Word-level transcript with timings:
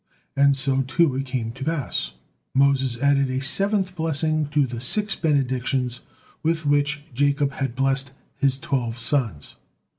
And 0.35 0.57
so, 0.57 0.81
too, 0.81 1.13
it 1.13 1.27
came 1.27 1.51
to 1.51 1.63
pass. 1.63 2.13
Moses 2.55 2.97
added 3.03 3.29
a 3.29 3.39
seventh 3.39 3.95
blessing 3.95 4.47
to 4.47 4.65
the 4.65 4.81
six 4.81 5.13
benedictions 5.15 6.01
with 6.41 6.65
which 6.65 7.03
Jacob 7.13 7.51
had 7.51 7.75
blessed 7.75 8.11
his 8.35 8.57
twelve 8.57 8.97
sons. 8.97 9.57